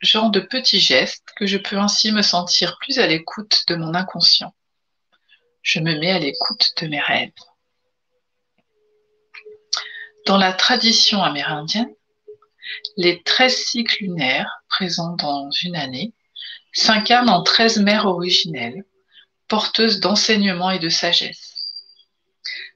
genre 0.01 0.31
de 0.31 0.41
petits 0.41 0.81
gestes 0.81 1.29
que 1.37 1.47
je 1.47 1.59
peux 1.59 1.77
ainsi 1.77 2.13
me 2.13 2.23
sentir 2.23 2.79
plus 2.79 2.99
à 2.99 3.07
l'écoute 3.07 3.65
de 3.69 3.75
mon 3.75 3.95
inconscient. 3.95 4.55
Je 5.63 5.81
me 5.81 5.99
mets 5.99 6.11
à 6.11 6.19
l'écoute 6.19 6.73
de 6.81 6.87
mes 6.89 7.01
rêves. 7.01 7.33
Dans 10.27 10.39
la 10.39 10.53
tradition 10.53 11.23
amérindienne, 11.23 11.95
les 12.97 13.23
13 13.23 13.55
cycles 13.55 14.05
lunaires 14.05 14.63
présents 14.69 15.17
dans 15.17 15.51
une 15.63 15.77
année 15.77 16.13
s'incarnent 16.73 17.31
en 17.31 17.43
13 17.43 17.81
mères 17.81 18.07
originelles, 18.07 18.85
porteuses 19.49 20.01
d'enseignement 20.01 20.71
et 20.71 20.79
de 20.79 20.89
sagesse. 20.89 21.51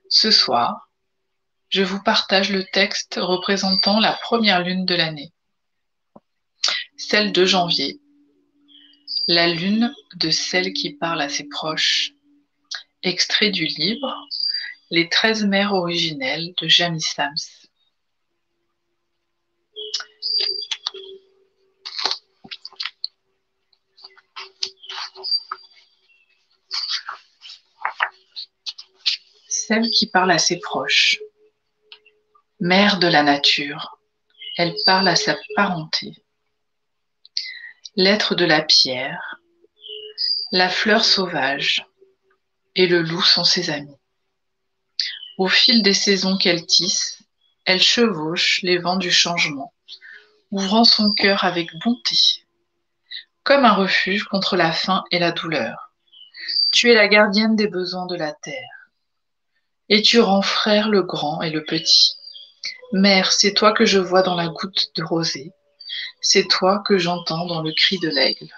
Ce 0.08 0.30
soir, 0.30 0.90
je 1.68 1.82
vous 1.82 2.02
partage 2.02 2.50
le 2.50 2.64
texte 2.64 3.18
représentant 3.20 4.00
la 4.00 4.12
première 4.12 4.62
lune 4.62 4.84
de 4.84 4.94
l'année, 4.94 5.32
celle 6.96 7.32
de 7.32 7.44
janvier, 7.44 8.00
la 9.26 9.48
lune 9.48 9.94
de 10.16 10.30
celle 10.30 10.72
qui 10.72 10.94
parle 10.94 11.20
à 11.20 11.28
ses 11.28 11.44
proches, 11.48 12.13
extrait 13.04 13.50
du 13.50 13.66
livre 13.66 14.12
Les 14.90 15.08
13 15.08 15.44
mères 15.44 15.74
originelles 15.74 16.54
de 16.60 16.68
Jamie 16.68 17.00
Sams. 17.00 17.34
celle 29.66 29.88
qui 29.90 30.06
parle 30.06 30.30
à 30.30 30.36
ses 30.36 30.58
proches. 30.58 31.18
Mère 32.60 32.98
de 32.98 33.06
la 33.06 33.22
nature, 33.22 33.98
elle 34.58 34.74
parle 34.84 35.08
à 35.08 35.16
sa 35.16 35.38
parenté. 35.56 36.22
L'être 37.96 38.34
de 38.34 38.44
la 38.44 38.60
pierre, 38.60 39.40
la 40.52 40.68
fleur 40.68 41.02
sauvage 41.02 41.86
et 42.74 42.86
le 42.86 43.02
loup 43.02 43.22
sont 43.22 43.44
ses 43.44 43.70
amis. 43.70 43.96
Au 45.38 45.48
fil 45.48 45.82
des 45.82 45.94
saisons 45.94 46.36
qu'elle 46.36 46.66
tisse, 46.66 47.22
elle 47.64 47.82
chevauche 47.82 48.60
les 48.62 48.78
vents 48.78 48.96
du 48.96 49.10
changement, 49.10 49.72
ouvrant 50.50 50.84
son 50.84 51.12
cœur 51.12 51.44
avec 51.44 51.68
bonté, 51.84 52.44
comme 53.42 53.64
un 53.64 53.74
refuge 53.74 54.24
contre 54.24 54.56
la 54.56 54.72
faim 54.72 55.04
et 55.10 55.18
la 55.18 55.32
douleur. 55.32 55.92
Tu 56.72 56.90
es 56.90 56.94
la 56.94 57.08
gardienne 57.08 57.56
des 57.56 57.68
besoins 57.68 58.06
de 58.06 58.16
la 58.16 58.32
terre 58.32 58.74
et 59.88 60.02
tu 60.02 60.20
rends 60.20 60.42
frère 60.42 60.88
le 60.88 61.02
grand 61.02 61.42
et 61.42 61.50
le 61.50 61.64
petit. 61.64 62.16
Mère, 62.92 63.32
c'est 63.32 63.52
toi 63.52 63.72
que 63.72 63.84
je 63.84 63.98
vois 63.98 64.22
dans 64.22 64.34
la 64.34 64.48
goutte 64.48 64.90
de 64.94 65.02
rosée, 65.02 65.52
c'est 66.20 66.48
toi 66.48 66.82
que 66.86 66.98
j'entends 66.98 67.46
dans 67.46 67.62
le 67.62 67.72
cri 67.72 67.98
de 67.98 68.08
l'aigle. 68.08 68.48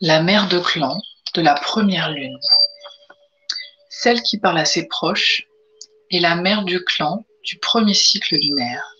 La 0.00 0.20
mère 0.20 0.48
de 0.48 0.58
clan 0.58 1.00
de 1.34 1.40
la 1.40 1.54
première 1.54 2.10
lune, 2.10 2.36
celle 3.88 4.22
qui 4.22 4.38
parle 4.38 4.58
à 4.58 4.64
ses 4.64 4.88
proches, 4.88 5.46
est 6.10 6.18
la 6.18 6.34
mère 6.34 6.64
du 6.64 6.82
clan 6.82 7.24
du 7.44 7.58
premier 7.58 7.94
cycle 7.94 8.34
lunaire. 8.34 8.96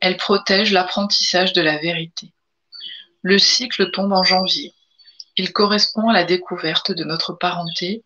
Elle 0.00 0.16
protège 0.16 0.72
l'apprentissage 0.72 1.52
de 1.52 1.62
la 1.62 1.78
vérité. 1.78 2.32
Le 3.22 3.38
cycle 3.38 3.92
tombe 3.92 4.12
en 4.12 4.24
janvier. 4.24 4.74
Il 5.36 5.52
correspond 5.52 6.08
à 6.08 6.12
la 6.12 6.24
découverte 6.24 6.90
de 6.90 7.04
notre 7.04 7.34
parenté 7.34 8.02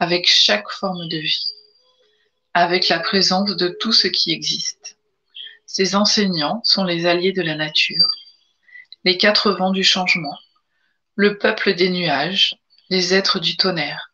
avec 0.00 0.28
chaque 0.28 0.70
forme 0.70 1.06
de 1.06 1.18
vie, 1.18 1.52
avec 2.52 2.88
la 2.88 2.98
présence 2.98 3.54
de 3.54 3.68
tout 3.68 3.92
ce 3.92 4.08
qui 4.08 4.32
existe. 4.32 4.98
Ces 5.66 5.94
enseignants 5.94 6.60
sont 6.64 6.82
les 6.82 7.06
alliés 7.06 7.32
de 7.32 7.42
la 7.42 7.54
nature, 7.54 8.08
les 9.04 9.16
quatre 9.16 9.52
vents 9.52 9.70
du 9.70 9.84
changement, 9.84 10.36
le 11.14 11.36
peuple 11.36 11.74
des 11.74 11.90
nuages, 11.90 12.56
les 12.88 13.12
êtres 13.12 13.38
du 13.38 13.58
tonnerre, 13.58 14.12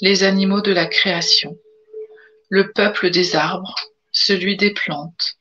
les 0.00 0.24
animaux 0.24 0.62
de 0.62 0.72
la 0.72 0.86
création, 0.86 1.58
le 2.48 2.72
peuple 2.72 3.10
des 3.10 3.36
arbres, 3.36 3.74
celui 4.10 4.56
des 4.56 4.72
plantes, 4.72 5.34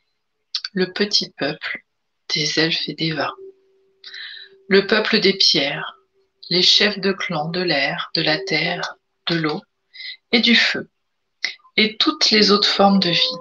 le 0.74 0.92
petit 0.92 1.32
peuple 1.38 1.86
des 2.34 2.60
elfes 2.60 2.90
et 2.90 2.94
des 2.94 3.14
vins, 3.14 3.34
le 4.68 4.86
peuple 4.88 5.22
des 5.22 5.34
pierres, 5.34 5.98
les 6.50 6.62
chefs 6.62 7.00
de 7.00 7.14
clan 7.14 7.48
de 7.48 7.62
l'air, 7.62 8.12
de 8.14 8.22
la 8.22 8.38
terre, 8.38 8.96
de 9.28 9.36
l'eau 9.36 9.62
et 10.34 10.42
du 10.42 10.56
feu, 10.56 10.90
et 11.78 11.96
toutes 11.96 12.30
les 12.30 12.52
autres 12.52 12.68
formes 12.68 13.00
de 13.00 13.10
vie. 13.10 13.38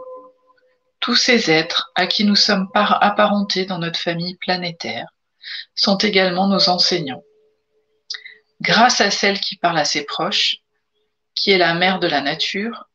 Tous 1.00 1.16
ces 1.16 1.50
êtres 1.50 1.90
à 1.96 2.06
qui 2.06 2.24
nous 2.24 2.36
sommes 2.36 2.68
apparentés 2.74 3.64
dans 3.64 3.78
notre 3.78 3.98
famille 3.98 4.36
planétaire 4.36 5.08
sont 5.74 5.98
également 5.98 6.48
nos 6.48 6.68
enseignants. 6.68 7.22
Grâce 8.60 9.00
à 9.00 9.10
celle 9.10 9.40
qui 9.40 9.56
parle 9.56 9.78
à 9.78 9.84
ses 9.84 10.04
proches, 10.04 10.58
qui 11.34 11.50
est 11.50 11.58
la 11.58 11.74
mère 11.74 11.98
de 11.98 12.06
la 12.06 12.20
nature, 12.20 12.88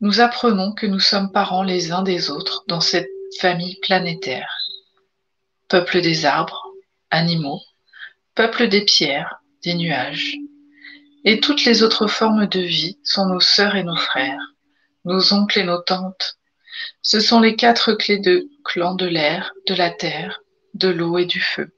nous 0.00 0.20
apprenons 0.20 0.72
que 0.72 0.86
nous 0.86 1.00
sommes 1.00 1.32
parents 1.32 1.62
les 1.62 1.92
uns 1.92 2.02
des 2.02 2.30
autres 2.30 2.64
dans 2.68 2.80
cette 2.80 3.10
famille 3.38 3.78
planétaire. 3.80 4.50
Peuple 5.68 6.00
des 6.00 6.24
arbres, 6.24 6.66
animaux, 7.10 7.60
peuple 8.34 8.68
des 8.68 8.84
pierres, 8.84 9.42
des 9.62 9.74
nuages. 9.74 10.36
Et 11.24 11.40
toutes 11.40 11.64
les 11.64 11.82
autres 11.82 12.08
formes 12.08 12.46
de 12.46 12.60
vie 12.60 12.98
sont 13.04 13.26
nos 13.26 13.40
sœurs 13.40 13.76
et 13.76 13.84
nos 13.84 13.96
frères, 13.96 14.54
nos 15.04 15.32
oncles 15.32 15.60
et 15.60 15.64
nos 15.64 15.80
tantes. 15.80 16.38
Ce 17.02 17.20
sont 17.20 17.40
les 17.40 17.54
quatre 17.54 17.92
clés 17.92 18.18
de 18.18 18.48
clan 18.64 18.94
de 18.94 19.06
l'air, 19.06 19.52
de 19.66 19.74
la 19.74 19.90
terre, 19.90 20.40
de 20.74 20.88
l'eau 20.88 21.18
et 21.18 21.26
du 21.26 21.40
feu. 21.40 21.72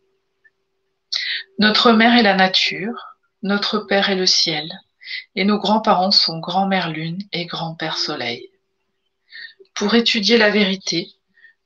Notre 1.59 1.93
mère 1.93 2.17
est 2.17 2.23
la 2.23 2.35
nature, 2.35 3.17
notre 3.43 3.79
père 3.79 4.11
est 4.11 4.17
le 4.17 4.27
ciel, 4.27 4.71
et 5.35 5.45
nos 5.45 5.59
grands-parents 5.59 6.11
sont 6.11 6.39
grand-mère 6.39 6.91
lune 6.91 7.19
et 7.33 7.47
grand-père 7.47 7.99
soleil. 7.99 8.51
Pour 9.75 9.95
étudier 9.95 10.39
la 10.39 10.51
vérité, 10.51 11.11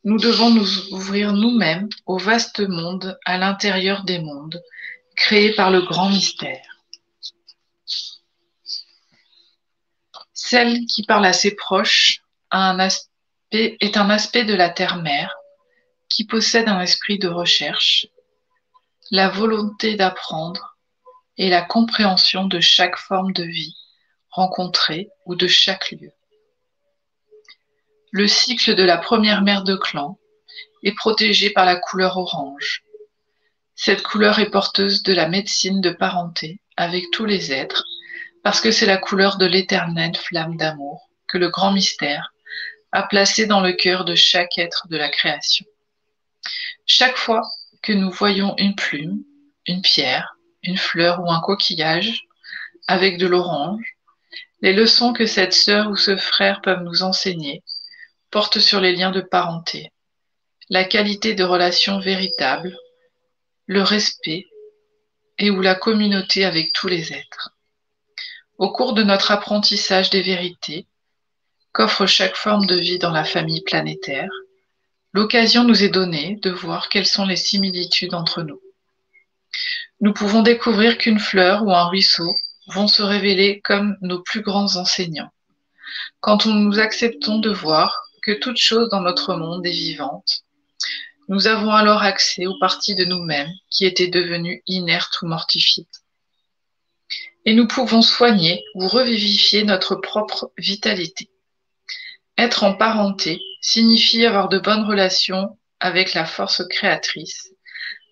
nous 0.05 0.19
devons 0.19 0.51
nous 0.51 0.93
ouvrir 0.93 1.33
nous-mêmes 1.33 1.89
au 2.07 2.19
vaste 2.19 2.61
monde 2.61 3.19
à 3.25 3.37
l'intérieur 3.39 4.05
des 4.05 4.19
mondes, 4.19 4.63
créé 5.17 5.53
par 5.55 5.71
le 5.71 5.83
grand 5.83 6.09
mystère. 6.09 6.65
Celle 10.33 10.87
qui 10.87 11.03
parle 11.03 11.27
à 11.27 11.33
ses 11.33 11.55
proches 11.55 12.23
est 13.51 13.97
un 13.97 14.11
aspect 14.11 14.45
de 14.45 14.55
la 14.55 14.71
terre-mère 14.71 15.35
qui 16.09 16.25
possède 16.25 16.69
un 16.69 16.81
esprit 16.81 17.19
de 17.19 17.29
recherche, 17.29 18.07
la 19.11 19.29
volonté 19.29 19.97
d'apprendre 19.97 20.77
et 21.37 21.49
la 21.49 21.63
compréhension 21.63 22.47
de 22.47 22.61
chaque 22.61 22.97
forme 22.97 23.33
de 23.33 23.45
vie 23.45 23.77
rencontrée 24.31 25.09
ou 25.25 25.35
de 25.35 25.47
chaque 25.47 25.91
lieu. 25.93 26.13
Le 28.11 28.27
cycle 28.27 28.75
de 28.75 28.83
la 28.85 28.99
première 28.99 29.43
mère 29.43 29.65
de 29.65 29.77
clan 29.77 30.19
est 30.83 30.95
protégé 30.95 31.51
par 31.51 31.65
la 31.65 31.77
couleur 31.77 32.17
orange, 32.17 32.83
cette 33.81 34.03
couleur 34.03 34.41
est 34.41 34.51
porteuse 34.51 35.05
de 35.05 35.13
la 35.13 35.29
médecine 35.29 35.81
de 35.81 35.91
parenté 35.91 36.61
avec 36.77 37.13
tous 37.13 37.25
les 37.25 37.53
êtres, 37.53 37.85
parce 38.43 38.61
que 38.61 38.73
c'est 38.73 38.87
la 38.87 38.97
couleur 38.97 39.39
de 39.39 39.47
l'éternelle 39.47 40.17
flamme 40.17 40.57
d'amour 40.57 41.09
que 41.29 41.39
le 41.39 41.49
grand 41.49 41.71
mystère 41.71 42.33
a 42.91 43.05
placée 43.05 43.47
dans 43.47 43.61
le 43.61 43.73
cœur 43.73 44.05
de 44.05 44.17
chaque 44.17 44.59
être 44.59 44.89
de 44.89 44.97
la 44.97 45.09
création. 45.09 45.65
Chaque 46.87 47.17
fois 47.17 47.43
que 47.83 47.93
nous 47.93 48.11
voyons 48.11 48.55
une 48.59 48.75
plume, 48.75 49.23
une 49.67 49.83
pierre, 49.83 50.37
une 50.63 50.79
fleur 50.79 51.21
ou 51.21 51.31
un 51.31 51.41
coquillage 51.41 52.25
avec 52.87 53.19
de 53.19 53.27
l'orange, 53.27 53.97
les 54.61 54.73
leçons 54.73 55.13
que 55.13 55.27
cette 55.27 55.53
sœur 55.53 55.89
ou 55.91 55.97
ce 55.97 56.17
frère 56.17 56.61
peuvent 56.61 56.83
nous 56.83 57.03
enseigner 57.03 57.63
porte 58.31 58.59
sur 58.59 58.81
les 58.81 58.95
liens 58.95 59.11
de 59.11 59.21
parenté, 59.21 59.91
la 60.69 60.85
qualité 60.85 61.35
de 61.35 61.45
relations 61.45 61.99
véritables, 61.99 62.77
le 63.67 63.83
respect 63.83 64.47
et 65.39 65.51
ou 65.51 65.61
la 65.61 65.75
communauté 65.75 66.45
avec 66.45 66.73
tous 66.73 66.89
les 66.89 67.13
êtres. 67.13 67.55
Au 68.59 68.71
cours 68.71 68.93
de 68.93 69.03
notre 69.03 69.31
apprentissage 69.31 70.11
des 70.11 70.21
vérités, 70.21 70.87
qu'offre 71.73 72.07
chaque 72.07 72.37
forme 72.37 72.67
de 72.67 72.77
vie 72.77 72.99
dans 72.99 73.13
la 73.13 73.25
famille 73.25 73.63
planétaire, 73.63 74.31
l'occasion 75.13 75.65
nous 75.65 75.83
est 75.83 75.89
donnée 75.89 76.39
de 76.43 76.51
voir 76.51 76.89
quelles 76.89 77.07
sont 77.07 77.25
les 77.25 77.37
similitudes 77.37 78.15
entre 78.15 78.43
nous. 78.43 78.61
Nous 80.01 80.13
pouvons 80.13 80.43
découvrir 80.43 80.99
qu'une 80.99 81.19
fleur 81.19 81.65
ou 81.65 81.73
un 81.73 81.89
ruisseau 81.89 82.35
vont 82.69 82.87
se 82.87 83.03
révéler 83.03 83.61
comme 83.63 83.97
nos 84.01 84.23
plus 84.23 84.43
grands 84.43 84.77
enseignants. 84.77 85.33
Quand 86.21 86.47
nous 86.47 86.79
acceptons 86.79 87.39
de 87.39 87.51
voir 87.51 88.05
que 88.23 88.33
toute 88.33 88.59
chose 88.59 88.89
dans 88.91 89.01
notre 89.01 89.35
monde 89.35 89.67
est 89.67 89.71
vivante, 89.71 90.43
nous 91.29 91.47
avons 91.47 91.73
alors 91.73 92.03
accès 92.03 92.47
aux 92.47 92.59
parties 92.59 92.95
de 92.95 93.05
nous-mêmes 93.05 93.53
qui 93.71 93.87
étaient 93.87 94.09
devenues 94.09 94.63
inertes 94.67 95.21
ou 95.23 95.27
mortifiées. 95.27 95.87
Et 97.45 97.55
nous 97.55 97.67
pouvons 97.67 98.03
soigner 98.03 98.63
ou 98.75 98.87
revivifier 98.87 99.65
notre 99.65 99.95
propre 99.95 100.53
vitalité. 100.59 101.31
Être 102.37 102.65
en 102.65 102.75
parenté 102.75 103.41
signifie 103.61 104.25
avoir 104.25 104.49
de 104.49 104.59
bonnes 104.59 104.85
relations 104.85 105.59
avec 105.81 106.15
la 106.15 106.25
force 106.25 106.67
créatrice, 106.69 107.51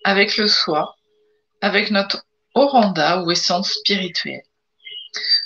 avec 0.04 0.36
le 0.36 0.48
soi, 0.48 0.96
avec 1.60 1.90
notre 1.90 2.24
oranda 2.54 3.22
ou 3.22 3.30
essence 3.30 3.72
spirituelle, 3.72 4.44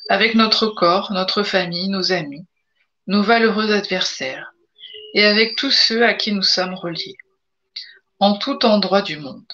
avec 0.09 0.35
notre 0.35 0.67
corps, 0.67 1.13
notre 1.13 1.43
famille, 1.43 1.89
nos 1.89 2.13
amis, 2.13 2.47
nos 3.07 3.23
valeureux 3.23 3.73
adversaires, 3.73 4.53
et 5.15 5.25
avec 5.25 5.57
tous 5.57 5.71
ceux 5.71 6.05
à 6.05 6.15
qui 6.15 6.33
nous 6.33 6.43
sommes 6.43 6.75
reliés, 6.75 7.17
en 8.19 8.37
tout 8.39 8.65
endroit 8.65 9.03
du 9.03 9.17
monde. 9.17 9.47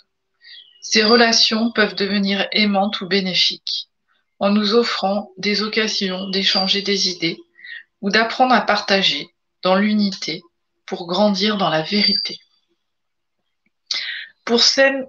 Ces 0.80 1.02
relations 1.02 1.72
peuvent 1.72 1.94
devenir 1.94 2.46
aimantes 2.52 3.00
ou 3.00 3.06
bénéfiques, 3.06 3.88
en 4.38 4.50
nous 4.50 4.74
offrant 4.74 5.30
des 5.38 5.62
occasions 5.62 6.28
d'échanger 6.28 6.82
des 6.82 7.08
idées, 7.08 7.38
ou 8.02 8.10
d'apprendre 8.10 8.54
à 8.54 8.60
partager 8.60 9.30
l'unité 9.74 10.42
pour 10.86 11.06
grandir 11.06 11.56
dans 11.56 11.68
la 11.68 11.82
vérité. 11.82 12.38
Pour 14.44 14.62
celle 14.62 15.04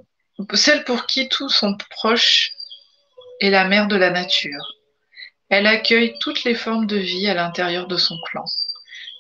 pour 0.86 1.06
qui 1.06 1.30
tous 1.30 1.50
sont 1.50 1.78
proches 1.92 2.54
est 3.40 3.50
la 3.50 3.66
mère 3.66 3.88
de 3.88 3.96
la 3.96 4.10
nature. 4.10 4.74
Elle 5.50 5.68
accueille 5.68 6.14
toutes 6.20 6.44
les 6.44 6.56
formes 6.56 6.88
de 6.88 6.98
vie 6.98 7.28
à 7.28 7.34
l'intérieur 7.34 7.88
de 7.88 7.98
son 7.98 8.18
clan. 8.30 8.46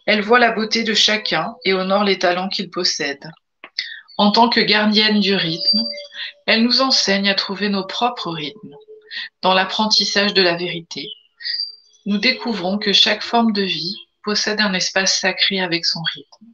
Elle 0.05 0.21
voit 0.21 0.39
la 0.39 0.51
beauté 0.51 0.83
de 0.83 0.93
chacun 0.93 1.55
et 1.63 1.73
honore 1.73 2.03
les 2.03 2.17
talents 2.17 2.49
qu'il 2.49 2.69
possède. 2.69 3.29
En 4.17 4.31
tant 4.31 4.49
que 4.49 4.59
gardienne 4.59 5.19
du 5.19 5.35
rythme, 5.35 5.83
elle 6.47 6.63
nous 6.63 6.81
enseigne 6.81 7.29
à 7.29 7.35
trouver 7.35 7.69
nos 7.69 7.85
propres 7.85 8.31
rythmes. 8.31 8.75
Dans 9.41 9.53
l'apprentissage 9.53 10.33
de 10.33 10.41
la 10.41 10.57
vérité, 10.57 11.07
nous 12.05 12.17
découvrons 12.17 12.77
que 12.77 12.93
chaque 12.93 13.23
forme 13.23 13.53
de 13.53 13.63
vie 13.63 13.95
possède 14.27 14.59
un 14.59 14.73
espace 14.73 15.21
sacré 15.21 15.61
avec 15.61 15.85
son 15.85 16.01
rythme. 16.01 16.47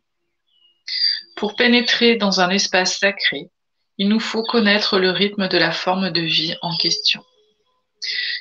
Pour 1.35 1.55
pénétrer 1.55 2.17
dans 2.17 2.39
un 2.39 2.51
espace 2.51 2.99
sacré, 2.99 3.49
il 3.97 4.09
nous 4.09 4.19
faut 4.19 4.43
connaître 4.43 4.99
le 4.99 5.09
rythme 5.09 5.47
de 5.47 5.57
la 5.57 5.71
forme 5.71 6.11
de 6.11 6.21
vie 6.21 6.55
en 6.61 6.77
question. 6.77 7.23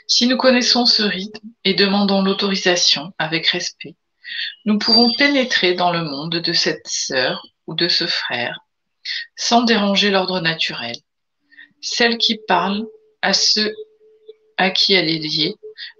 Si 0.06 0.26
nous 0.26 0.36
connaissons 0.36 0.84
ce 0.84 1.02
rythme 1.02 1.48
et 1.64 1.72
demandons 1.72 2.20
l'autorisation 2.20 3.14
avec 3.16 3.46
respect, 3.46 3.96
nous 4.66 4.78
pouvons 4.78 5.10
pénétrer 5.14 5.72
dans 5.72 5.92
le 5.92 6.04
monde 6.04 6.36
de 6.36 6.52
cette 6.52 6.86
sœur 6.86 7.42
ou 7.66 7.72
de 7.74 7.88
ce 7.88 8.06
frère 8.06 8.58
sans 9.34 9.62
déranger 9.62 10.10
l'ordre 10.10 10.40
naturel, 10.40 10.96
celle 11.80 12.18
qui 12.18 12.36
parle 12.36 12.84
à 13.22 13.32
ceux 13.32 13.74
à 14.58 14.70
qui 14.70 14.92
elle 14.92 15.08
est 15.08 15.18
liée 15.18 15.54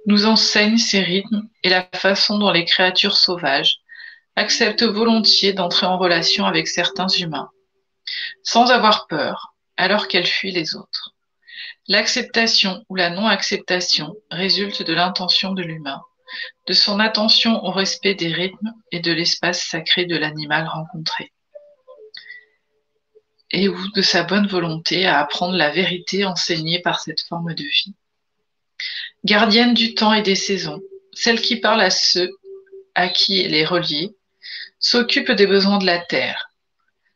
nous 0.07 0.27
enseigne 0.27 0.79
ces 0.79 1.01
rythmes 1.01 1.49
et 1.63 1.69
la 1.69 1.89
façon 1.95 2.39
dont 2.39 2.51
les 2.51 2.65
créatures 2.65 3.17
sauvages 3.17 3.79
acceptent 4.37 4.83
volontiers 4.83 5.53
d'entrer 5.53 5.87
en 5.87 5.99
relation 5.99 6.47
avec 6.47 6.69
certains 6.69 7.09
humains, 7.09 7.51
sans 8.43 8.71
avoir 8.71 9.07
peur, 9.07 9.55
alors 9.77 10.09
qu'elles 10.09 10.27
fuient 10.27 10.53
les 10.53 10.75
autres. 10.75 11.15
L'acceptation 11.89 12.85
ou 12.89 12.97
la 12.97 13.11
non-acceptation 13.11 14.15
résulte 14.31 14.83
de 14.83 14.95
l'intention 14.95 15.53
de 15.53 15.63
l'humain, 15.63 16.03
de 16.67 16.73
son 16.73 17.01
attention 17.01 17.63
au 17.65 17.71
respect 17.71 18.15
des 18.15 18.33
rythmes 18.33 18.73
et 18.91 19.01
de 19.01 19.13
l'espace 19.13 19.63
sacré 19.65 20.07
de 20.07 20.17
l'animal 20.17 20.67
rencontré, 20.67 21.33
et 23.51 23.69
ou 23.69 23.91
de 23.93 24.03
sa 24.03 24.23
bonne 24.23 24.47
volonté 24.47 25.07
à 25.07 25.19
apprendre 25.19 25.57
la 25.57 25.71
vérité 25.71 26.25
enseignée 26.25 26.81
par 26.81 27.01
cette 27.01 27.21
forme 27.21 27.55
de 27.55 27.65
vie 27.65 27.95
gardienne 29.25 29.75
du 29.75 29.95
temps 29.95 30.13
et 30.13 30.23
des 30.23 30.35
saisons, 30.35 30.81
celle 31.13 31.41
qui 31.41 31.57
parle 31.57 31.81
à 31.81 31.91
ceux 31.91 32.31
à 32.95 33.09
qui 33.09 33.41
elle 33.41 33.55
est 33.55 33.65
reliée, 33.65 34.15
s'occupe 34.79 35.31
des 35.31 35.47
besoins 35.47 35.79
de 35.79 35.87
la 35.87 35.99
terre. 35.99 36.51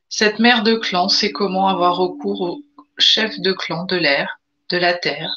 Cette 0.09 0.39
mère 0.39 0.63
de 0.63 0.75
clan 0.75 1.09
sait 1.09 1.33
comment 1.33 1.69
avoir 1.69 1.97
recours 1.97 2.41
au 2.41 2.63
chef 2.99 3.39
de 3.41 3.53
clan 3.53 3.85
de 3.85 3.97
l'air, 3.97 4.39
de 4.71 4.79
la 4.79 4.95
terre, 4.95 5.35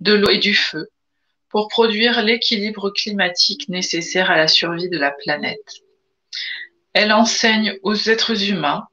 de 0.00 0.12
l'eau 0.12 0.30
et 0.30 0.38
du 0.38 0.54
feu 0.54 0.88
pour 1.48 1.68
produire 1.68 2.22
l'équilibre 2.22 2.90
climatique 2.90 3.68
nécessaire 3.68 4.30
à 4.30 4.36
la 4.36 4.48
survie 4.48 4.88
de 4.88 4.98
la 4.98 5.12
planète. 5.12 5.82
Elle 6.92 7.12
enseigne 7.12 7.78
aux 7.82 7.94
êtres 7.94 8.50
humains 8.50 8.86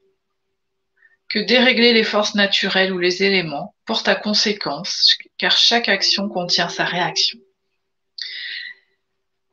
que 1.32 1.40
dérégler 1.40 1.94
les 1.94 2.04
forces 2.04 2.36
naturelles 2.36 2.92
ou 2.92 3.00
les 3.00 3.24
éléments 3.24 3.74
porte 3.86 4.10
à 4.10 4.16
conséquence, 4.16 5.18
car 5.38 5.56
chaque 5.56 5.88
action 5.88 6.28
contient 6.28 6.68
sa 6.68 6.84
réaction. 6.84 7.40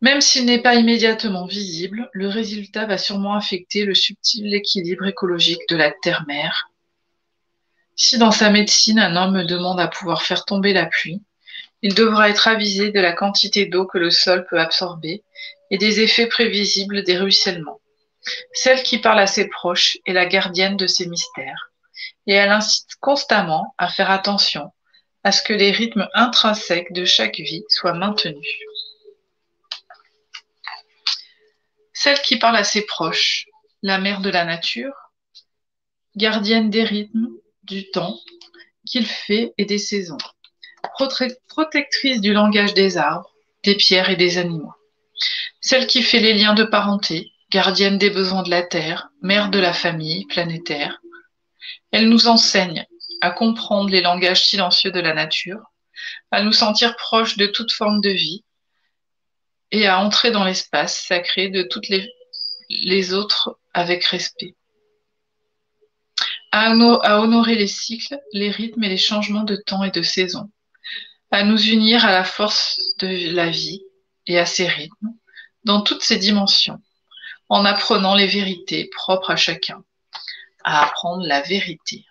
Même 0.01 0.21
s'il 0.21 0.45
n'est 0.45 0.63
pas 0.63 0.75
immédiatement 0.75 1.47
visible, 1.47 2.11
le 2.13 2.29
résultat 2.29 2.87
va 2.87 2.99
sûrement 2.99 3.35
affecter 3.35 3.85
le 3.85 3.95
subtil 3.95 4.53
équilibre 4.55 5.07
écologique 5.07 5.69
de 5.69 5.77
la 5.77 5.91
terre-mère. 5.91 6.71
Si 7.95 8.19
dans 8.19 8.33
sa 8.33 8.51
médecine 8.51 8.99
un 8.99 9.17
homme 9.17 9.45
demande 9.45 9.81
à 9.81 9.89
pouvoir 9.89 10.23
faire 10.23 10.45
tomber 10.45 10.73
la 10.73 10.87
pluie, 10.87 11.23
il 11.83 11.95
devra 11.95 12.29
être 12.29 12.49
avisé 12.49 12.91
de 12.91 13.01
la 13.01 13.13
quantité 13.13 13.67
d'eau 13.67 13.87
que 13.87 13.99
le 13.99 14.11
sol 14.11 14.47
peut 14.51 14.59
absorber 14.59 15.23
et 15.71 15.79
des 15.79 16.01
effets 16.01 16.27
prévisibles 16.27 17.05
des 17.05 17.19
ruissellements. 17.19 17.81
Celle 18.53 18.83
qui 18.83 18.99
parle 18.99 19.21
à 19.21 19.27
ses 19.27 19.49
proches 19.49 19.97
est 20.07 20.13
la 20.13 20.27
gardienne 20.27 20.77
de 20.77 20.87
ces 20.87 21.07
mystères, 21.07 21.68
et 22.29 22.35
elle 22.35 22.51
incite 22.51 22.95
constamment 23.01 23.75
à 23.79 23.89
faire 23.89 24.11
attention 24.11 24.71
à 25.25 25.33
ce 25.33 25.43
que 25.43 25.55
les 25.55 25.73
rythmes 25.73 26.07
intrinsèques 26.15 26.93
de 26.93 27.05
chaque 27.05 27.39
vie 27.39 27.65
soient 27.69 27.95
maintenus. 27.95 28.47
Celle 31.93 32.21
qui 32.21 32.39
parle 32.39 32.57
à 32.57 32.65
ses 32.65 32.83
proches, 32.83 33.47
la 33.83 33.99
mère 33.99 34.21
de 34.21 34.31
la 34.31 34.45
nature, 34.45 34.95
gardienne 36.15 36.71
des 36.71 36.85
rythmes, 36.85 37.29
du 37.65 37.91
temps 37.91 38.17
qu'il 38.87 39.07
fait 39.07 39.53
et 39.59 39.65
des 39.65 39.79
saisons, 39.79 40.19
protectrice 41.49 42.21
du 42.21 42.33
langage 42.33 42.75
des 42.75 42.97
arbres, 42.97 43.35
des 43.65 43.75
pierres 43.75 44.11
et 44.11 44.17
des 44.17 44.39
animaux, 44.39 44.73
celle 45.61 45.87
qui 45.87 46.03
fait 46.03 46.21
les 46.21 46.35
liens 46.35 46.55
de 46.55 46.65
parenté, 46.65 47.33
gardienne 47.51 47.99
des 47.99 48.11
besoins 48.11 48.43
de 48.43 48.51
la 48.51 48.63
terre, 48.63 49.11
mère 49.23 49.51
de 49.51 49.59
la 49.59 49.73
famille 49.73 50.27
planétaire. 50.27 51.01
Elle 51.91 52.09
nous 52.09 52.29
enseigne 52.29 52.87
à 53.21 53.31
comprendre 53.31 53.91
les 53.91 54.01
langages 54.01 54.47
silencieux 54.47 54.93
de 54.93 55.01
la 55.01 55.15
nature, 55.15 55.61
à 56.31 56.43
nous 56.43 56.53
sentir 56.53 56.97
proches 56.97 57.37
de 57.37 57.47
toute 57.47 57.73
forme 57.73 58.01
de 58.01 58.11
vie 58.11 58.45
et 59.71 59.87
à 59.87 60.01
entrer 60.01 60.31
dans 60.31 60.45
l'espace 60.45 61.05
sacré 61.07 61.49
de 61.49 61.63
toutes 61.63 61.89
les, 61.89 63.13
autres 63.13 63.59
avec 63.75 64.05
respect. 64.05 64.55
À 66.53 66.71
honorer 66.71 67.55
les 67.55 67.67
cycles, 67.67 68.19
les 68.33 68.51
rythmes 68.51 68.85
et 68.85 68.89
les 68.89 68.97
changements 68.97 69.45
de 69.45 69.57
temps 69.57 69.85
et 69.85 69.91
de 69.91 70.03
saison, 70.03 70.51
à 71.31 71.45
nous 71.45 71.61
unir 71.61 72.05
à 72.05 72.13
la 72.13 72.25
force 72.25 72.81
de 72.99 73.35
la 73.35 73.51
vie 73.51 73.83
et 74.27 74.39
à 74.39 74.47
ses 74.47 74.67
rythmes 74.67 75.13
dans 75.65 75.83
toutes 75.83 76.03
ses 76.03 76.17
dimensions 76.17 76.81
en 77.49 77.65
apprenant 77.65 78.15
les 78.15 78.27
vérités 78.27 78.89
propres 78.95 79.31
à 79.31 79.37
chacun, 79.37 79.83
à 80.69 80.85
apprendre 80.85 81.27
la 81.27 81.41
vérité. 81.41 82.05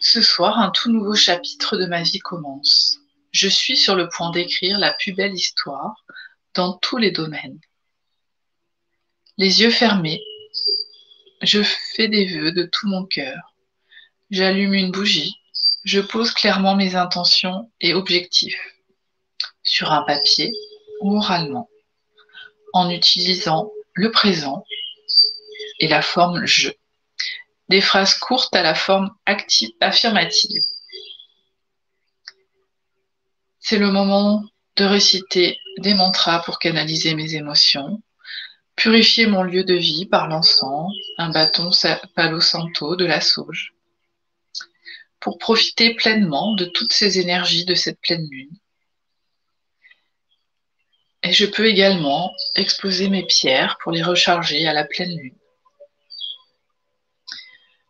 Ce 0.00 0.22
soir, 0.22 0.58
un 0.58 0.70
tout 0.70 0.90
nouveau 0.90 1.14
chapitre 1.14 1.76
de 1.76 1.84
ma 1.84 2.02
vie 2.02 2.20
commence. 2.20 2.96
Je 3.30 3.46
suis 3.46 3.76
sur 3.76 3.94
le 3.94 4.08
point 4.08 4.30
d'écrire 4.30 4.78
la 4.78 4.94
plus 4.94 5.12
belle 5.12 5.34
histoire 5.34 6.06
dans 6.54 6.78
tous 6.78 6.96
les 6.96 7.10
domaines. 7.10 7.60
Les 9.36 9.60
yeux 9.60 9.70
fermés, 9.70 10.22
je 11.42 11.62
fais 11.62 12.08
des 12.08 12.24
vœux 12.24 12.52
de 12.52 12.66
tout 12.72 12.88
mon 12.88 13.04
cœur. 13.04 13.54
J'allume 14.30 14.72
une 14.72 14.92
bougie, 14.92 15.36
je 15.84 16.00
pose 16.00 16.30
clairement 16.30 16.74
mes 16.74 16.94
intentions 16.94 17.70
et 17.82 17.92
objectifs 17.92 18.74
sur 19.62 19.92
un 19.92 20.04
papier 20.04 20.50
ou 21.02 21.18
oralement, 21.18 21.68
en 22.74 22.90
utilisant 22.90 23.72
le 23.94 24.10
présent 24.10 24.66
et 25.78 25.88
la 25.88 26.02
forme 26.02 26.44
je. 26.44 26.70
Des 27.70 27.80
phrases 27.80 28.14
courtes 28.14 28.54
à 28.54 28.62
la 28.62 28.74
forme 28.74 29.14
affirmative. 29.80 30.60
C'est 33.60 33.78
le 33.78 33.90
moment 33.90 34.44
de 34.76 34.84
réciter 34.84 35.58
des 35.78 35.94
mantras 35.94 36.40
pour 36.40 36.58
canaliser 36.58 37.14
mes 37.14 37.36
émotions, 37.36 38.02
purifier 38.76 39.26
mon 39.26 39.44
lieu 39.44 39.64
de 39.64 39.74
vie 39.74 40.04
par 40.04 40.28
l'encens, 40.28 40.92
un 41.16 41.30
bâton 41.30 41.70
palo 42.14 42.40
santo 42.40 42.96
de 42.96 43.06
la 43.06 43.20
sauge, 43.20 43.72
pour 45.20 45.38
profiter 45.38 45.94
pleinement 45.94 46.54
de 46.54 46.66
toutes 46.66 46.92
ces 46.92 47.18
énergies 47.18 47.64
de 47.64 47.74
cette 47.74 48.00
pleine 48.00 48.28
lune. 48.28 48.58
Et 51.24 51.32
je 51.32 51.46
peux 51.46 51.66
également 51.66 52.34
exposer 52.54 53.08
mes 53.08 53.24
pierres 53.24 53.78
pour 53.82 53.92
les 53.92 54.02
recharger 54.02 54.66
à 54.66 54.74
la 54.74 54.84
pleine 54.84 55.16
lune. 55.16 55.38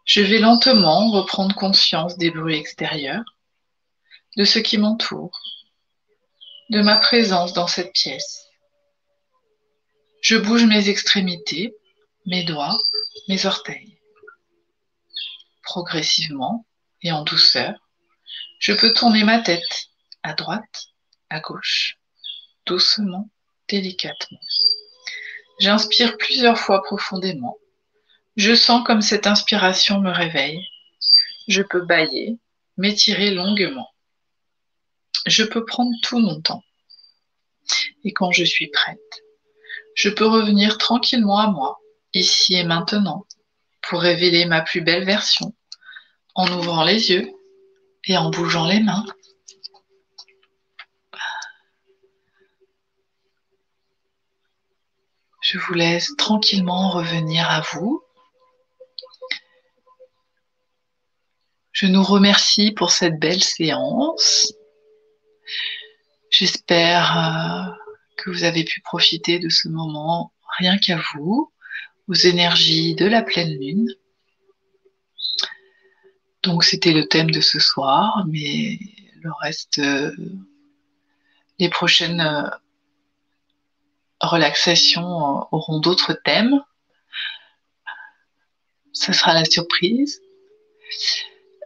Je 0.05 0.21
vais 0.21 0.39
lentement 0.39 1.11
reprendre 1.11 1.55
conscience 1.57 2.17
des 2.17 2.31
bruits 2.31 2.57
extérieurs, 2.57 3.25
de 4.37 4.45
ce 4.45 4.61
qui 4.61 4.79
m'entoure, 4.79 5.37
de 6.71 6.81
ma 6.81 6.97
présence 6.97 7.53
dans 7.55 7.67
cette 7.67 7.93
pièce. 7.93 8.45
Je 10.23 10.37
bouge 10.37 10.65
mes 10.65 10.89
extrémités, 10.89 11.75
mes 12.27 12.45
doigts, 12.45 12.79
mes 13.29 13.47
orteils. 13.47 13.99
Progressivement 15.63 16.67
et 17.03 17.11
en 17.11 17.25
douceur, 17.25 17.75
je 18.61 18.73
peux 18.73 18.93
tourner 18.93 19.25
ma 19.25 19.41
tête 19.41 19.89
à 20.23 20.35
droite, 20.35 20.87
à 21.31 21.41
gauche, 21.41 21.94
doucement, 22.67 23.29
délicatement. 23.69 24.41
J'inspire 25.61 26.17
plusieurs 26.17 26.59
fois 26.59 26.83
profondément. 26.83 27.59
Je 28.37 28.55
sens 28.55 28.85
comme 28.85 29.03
cette 29.03 29.27
inspiration 29.27 30.01
me 30.01 30.11
réveille. 30.11 30.67
Je 31.47 31.63
peux 31.63 31.83
bailler, 31.83 32.39
m'étirer 32.77 33.31
longuement 33.31 33.89
je 35.27 35.45
peux 35.45 35.65
prendre 35.65 35.93
tout 36.03 36.19
mon 36.19 36.41
temps. 36.41 36.63
Et 38.05 38.13
quand 38.13 38.31
je 38.33 38.45
suis 38.45 38.69
prête, 38.69 39.23
je 39.95 40.11
peux 40.11 40.27
revenir 40.27 40.77
tranquillement 40.79 41.39
à 41.39 41.51
moi, 41.51 41.81
ici 42.13 42.55
et 42.55 42.65
maintenant, 42.65 43.27
pour 43.83 44.01
révéler 44.01 44.45
ma 44.45 44.61
plus 44.61 44.81
belle 44.81 45.05
version, 45.05 45.55
en 46.35 46.51
ouvrant 46.53 46.85
les 46.85 47.11
yeux 47.11 47.31
et 48.05 48.17
en 48.17 48.31
bougeant 48.31 48.67
les 48.67 48.81
mains. 48.81 49.05
Je 55.45 55.59
vous 55.59 55.75
laisse 55.75 56.11
tranquillement 56.17 56.89
revenir 56.89 57.51
à 57.51 57.61
vous. 57.61 58.03
Je 61.71 61.85
nous 61.85 62.03
remercie 62.03 62.73
pour 62.73 62.91
cette 62.91 63.19
belle 63.19 63.43
séance. 63.43 64.55
J'espère 66.31 67.19
euh, 67.19 67.73
que 68.17 68.31
vous 68.31 68.45
avez 68.45 68.65
pu 68.65 68.81
profiter 68.81 69.39
de 69.39 69.51
ce 69.51 69.69
moment 69.69 70.33
rien 70.57 70.79
qu'à 70.79 70.99
vous, 71.13 71.53
aux 72.09 72.15
énergies 72.15 72.95
de 72.95 73.05
la 73.05 73.21
pleine 73.23 73.53
lune. 73.53 73.95
Donc 76.43 76.65
c'était 76.65 76.93
le 76.93 77.07
thème 77.07 77.31
de 77.31 77.43
ce 77.43 77.61
soir, 77.61 78.25
mais 78.29 78.79
le 79.21 79.31
reste, 79.43 79.79
euh, 79.79 80.11
les 81.59 81.69
prochaines 81.69 82.51
euh, 84.25 84.27
relaxations 84.27 85.47
auront 85.53 85.79
d'autres 85.81 86.15
thèmes. 86.25 86.61
Ce 88.93 89.13
sera 89.13 89.35
la 89.35 89.45
surprise. 89.45 90.21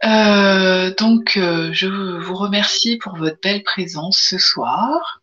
Euh, 0.05 0.93
donc, 0.95 1.35
euh, 1.37 1.71
je 1.73 1.87
vous 1.87 2.35
remercie 2.35 2.97
pour 2.97 3.15
votre 3.17 3.39
belle 3.41 3.63
présence 3.63 4.17
ce 4.17 4.37
soir 4.37 5.21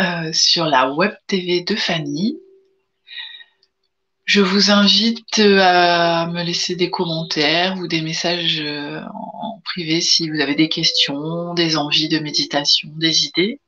euh, 0.00 0.32
sur 0.32 0.66
la 0.66 0.90
web 0.90 1.12
TV 1.28 1.62
de 1.62 1.76
Fanny. 1.76 2.38
Je 4.24 4.40
vous 4.40 4.70
invite 4.70 5.38
à 5.38 6.26
me 6.26 6.42
laisser 6.42 6.74
des 6.74 6.90
commentaires 6.90 7.76
ou 7.78 7.86
des 7.86 8.02
messages 8.02 8.62
en 8.62 9.60
privé 9.64 10.00
si 10.00 10.28
vous 10.30 10.40
avez 10.40 10.54
des 10.54 10.68
questions, 10.68 11.54
des 11.54 11.76
envies 11.76 12.08
de 12.08 12.18
méditation, 12.18 12.88
des 12.96 13.26
idées. 13.26 13.60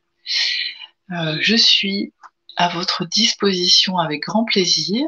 Je 1.09 1.57
suis 1.57 2.13
à 2.57 2.69
votre 2.69 3.05
disposition 3.05 3.99
avec 3.99 4.23
grand 4.23 4.45
plaisir. 4.45 5.07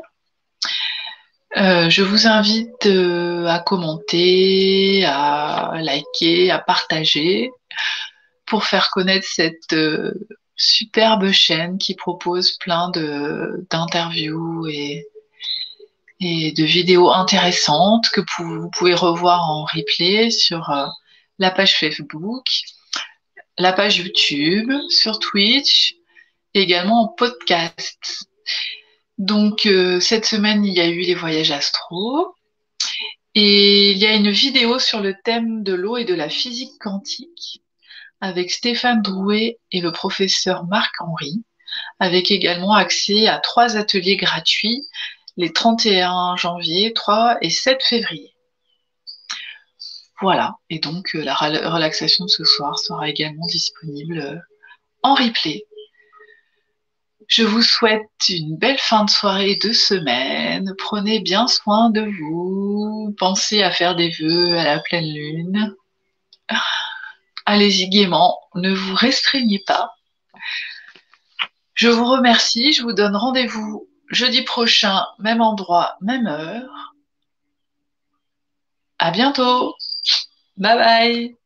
Euh, 1.56 1.88
je 1.88 2.02
vous 2.02 2.26
invite 2.26 2.86
euh, 2.86 3.46
à 3.46 3.60
commenter, 3.60 5.04
à 5.06 5.80
liker, 5.80 6.50
à 6.50 6.58
partager 6.58 7.50
pour 8.44 8.64
faire 8.64 8.90
connaître 8.90 9.26
cette 9.26 9.72
euh, 9.72 10.12
superbe 10.54 11.30
chaîne 11.30 11.78
qui 11.78 11.94
propose 11.94 12.58
plein 12.58 12.90
d'interviews 12.90 14.66
et, 14.66 15.06
et, 16.20 16.52
de 16.52 16.64
vidéos 16.64 17.10
intéressantes 17.10 18.08
que 18.10 18.20
vous 18.38 18.68
pouvez 18.70 18.94
revoir 18.94 19.50
en 19.50 19.64
replay 19.64 20.30
sur 20.30 20.74
la 21.38 21.50
page 21.50 21.78
Facebook, 21.78 22.44
la 23.58 23.72
page 23.72 23.98
YouTube, 23.98 24.72
sur 24.88 25.18
Twitch, 25.18 25.96
également 26.54 27.02
en 27.02 27.08
podcast. 27.08 28.28
Donc 29.18 29.66
euh, 29.66 30.00
cette 30.00 30.26
semaine, 30.26 30.64
il 30.64 30.74
y 30.74 30.80
a 30.80 30.88
eu 30.88 31.00
les 31.00 31.14
voyages 31.14 31.50
astro. 31.50 32.34
Et 33.34 33.90
il 33.92 33.98
y 33.98 34.06
a 34.06 34.14
une 34.14 34.30
vidéo 34.30 34.78
sur 34.78 35.00
le 35.00 35.14
thème 35.22 35.62
de 35.62 35.74
l'eau 35.74 35.98
et 35.98 36.04
de 36.04 36.14
la 36.14 36.30
physique 36.30 36.78
quantique 36.80 37.60
avec 38.22 38.50
Stéphane 38.50 39.02
Drouet 39.02 39.58
et 39.72 39.80
le 39.82 39.92
professeur 39.92 40.64
Marc-Henri, 40.64 41.44
avec 41.98 42.30
également 42.30 42.72
accès 42.72 43.26
à 43.26 43.38
trois 43.38 43.76
ateliers 43.76 44.16
gratuits 44.16 44.82
les 45.36 45.52
31 45.52 46.36
janvier, 46.36 46.92
3 46.94 47.38
et 47.42 47.50
7 47.50 47.82
février. 47.82 48.35
Voilà, 50.22 50.56
et 50.70 50.78
donc 50.78 51.14
euh, 51.14 51.22
la 51.22 51.34
relaxation 51.34 52.24
de 52.24 52.30
ce 52.30 52.44
soir 52.44 52.78
sera 52.78 53.08
également 53.08 53.46
disponible 53.46 54.18
euh, 54.18 54.38
en 55.02 55.14
replay. 55.14 55.66
Je 57.28 57.42
vous 57.42 57.62
souhaite 57.62 58.08
une 58.28 58.56
belle 58.56 58.78
fin 58.78 59.04
de 59.04 59.10
soirée 59.10 59.56
de 59.56 59.72
semaine. 59.72 60.74
Prenez 60.78 61.18
bien 61.20 61.48
soin 61.48 61.90
de 61.90 62.02
vous. 62.02 63.14
Pensez 63.18 63.62
à 63.62 63.72
faire 63.72 63.96
des 63.96 64.10
vœux 64.10 64.56
à 64.56 64.64
la 64.64 64.78
pleine 64.78 65.12
lune. 65.12 65.74
Allez-y 67.44 67.88
gaiement. 67.88 68.38
Ne 68.54 68.72
vous 68.72 68.94
restreignez 68.94 69.58
pas. 69.66 69.96
Je 71.74 71.88
vous 71.88 72.04
remercie. 72.04 72.72
Je 72.72 72.82
vous 72.82 72.92
donne 72.92 73.16
rendez-vous 73.16 73.88
jeudi 74.08 74.42
prochain, 74.42 75.04
même 75.18 75.40
endroit, 75.40 75.96
même 76.00 76.28
heure. 76.28 76.94
À 78.98 79.10
bientôt. 79.10 79.74
Bye 80.56 80.76
bye. 80.76 81.36